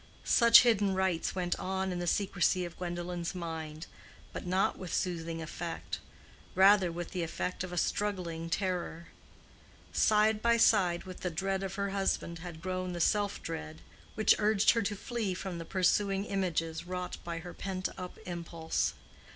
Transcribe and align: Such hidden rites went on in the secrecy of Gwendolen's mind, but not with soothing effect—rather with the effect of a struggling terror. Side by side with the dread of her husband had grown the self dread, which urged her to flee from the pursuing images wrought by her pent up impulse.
Such 0.25 0.61
hidden 0.63 0.95
rites 0.95 1.35
went 1.35 1.55
on 1.59 1.91
in 1.91 1.99
the 1.99 2.07
secrecy 2.07 2.65
of 2.65 2.75
Gwendolen's 2.75 3.35
mind, 3.35 3.85
but 4.33 4.47
not 4.47 4.79
with 4.79 4.91
soothing 4.91 5.43
effect—rather 5.43 6.91
with 6.91 7.11
the 7.11 7.21
effect 7.21 7.63
of 7.63 7.71
a 7.71 7.77
struggling 7.77 8.49
terror. 8.49 9.09
Side 9.93 10.41
by 10.41 10.57
side 10.57 11.03
with 11.03 11.19
the 11.19 11.29
dread 11.29 11.61
of 11.61 11.75
her 11.75 11.91
husband 11.91 12.39
had 12.39 12.63
grown 12.63 12.93
the 12.93 12.99
self 12.99 13.43
dread, 13.43 13.79
which 14.15 14.33
urged 14.39 14.71
her 14.71 14.81
to 14.81 14.95
flee 14.95 15.35
from 15.35 15.59
the 15.59 15.65
pursuing 15.65 16.25
images 16.25 16.87
wrought 16.87 17.17
by 17.23 17.37
her 17.37 17.53
pent 17.53 17.87
up 17.95 18.17
impulse. 18.25 18.95